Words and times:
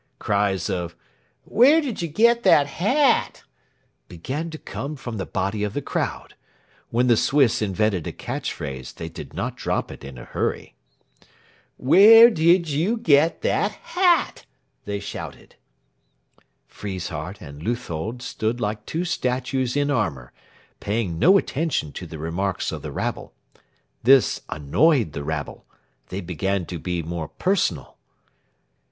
Cries 0.17 0.67
of 0.67 0.95
"Where 1.43 1.79
did 1.79 2.01
you 2.01 2.07
get 2.07 2.41
that 2.41 2.65
hat?" 2.65 3.43
began 4.07 4.49
to 4.49 4.57
come 4.57 4.95
from 4.95 5.17
the 5.17 5.27
body 5.27 5.63
of 5.63 5.75
the 5.75 5.81
crowd. 5.83 6.33
When 6.89 7.05
the 7.05 7.15
Swiss 7.15 7.61
invented 7.61 8.07
a 8.07 8.11
catch 8.11 8.51
phrase 8.51 8.93
they 8.93 9.09
did 9.09 9.35
not 9.35 9.55
drop 9.57 9.91
it 9.91 10.03
in 10.03 10.17
a 10.17 10.25
hurry. 10.25 10.73
"Where 11.77 12.31
did 12.31 12.67
you 12.67 12.97
get 12.97 13.43
that 13.43 13.73
HAT?" 13.73 14.47
they 14.85 14.99
shouted. 14.99 15.55
Friesshardt 16.67 17.39
and 17.39 17.61
Leuthold 17.61 18.23
stood 18.23 18.59
like 18.59 18.87
two 18.87 19.05
statues 19.05 19.77
in 19.77 19.91
armour, 19.91 20.33
paying 20.79 21.19
no 21.19 21.37
attention 21.37 21.91
to 21.91 22.07
the 22.07 22.17
remarks 22.17 22.71
of 22.71 22.81
the 22.81 22.91
rabble. 22.91 23.35
This 24.01 24.41
annoyed 24.49 25.11
the 25.13 25.23
rabble. 25.23 25.67
They 26.09 26.21
began 26.21 26.65
to 26.65 26.79
be 26.79 27.03
more 27.03 27.27
personal. 27.27 27.99